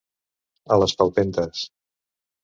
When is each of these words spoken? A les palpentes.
A 0.75 0.77
les 0.83 0.95
palpentes. 1.01 1.61